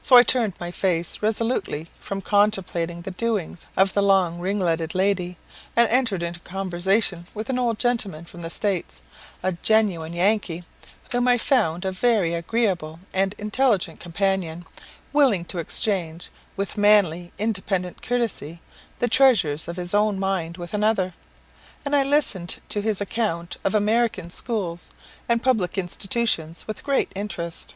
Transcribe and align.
So 0.00 0.14
I 0.14 0.22
turned 0.22 0.52
my 0.60 0.70
face 0.70 1.18
resolutely 1.20 1.88
from 1.98 2.20
contemplating 2.20 3.02
the 3.02 3.10
doings 3.10 3.66
of 3.76 3.92
the 3.92 4.04
long 4.04 4.38
ringletted 4.38 4.94
lady, 4.94 5.36
and 5.74 5.88
entered 5.88 6.22
into 6.22 6.38
conversation 6.38 7.26
with 7.34 7.50
an 7.50 7.58
old 7.58 7.76
gentleman 7.80 8.24
from 8.24 8.42
the 8.42 8.50
States 8.50 9.02
a 9.42 9.54
genuine 9.54 10.12
Yankee, 10.12 10.62
whom 11.10 11.26
I 11.26 11.38
found 11.38 11.84
a 11.84 11.90
very 11.90 12.34
agreeable 12.34 13.00
and 13.12 13.34
intelligent 13.36 13.98
companion, 13.98 14.64
willing 15.12 15.44
to 15.46 15.58
exchange, 15.58 16.30
with 16.56 16.78
manly, 16.78 17.32
independent 17.36 18.00
courtesy, 18.00 18.60
the 19.00 19.08
treasures 19.08 19.66
of 19.66 19.74
his 19.74 19.92
own 19.92 20.20
mind 20.20 20.56
with 20.56 20.72
another; 20.72 21.12
and 21.84 21.96
I 21.96 22.04
listened 22.04 22.60
to 22.68 22.80
his 22.80 23.00
account 23.00 23.56
of 23.64 23.74
American 23.74 24.30
schools 24.30 24.90
and 25.28 25.42
public 25.42 25.76
institutions 25.76 26.64
with 26.68 26.84
great 26.84 27.10
interest. 27.16 27.74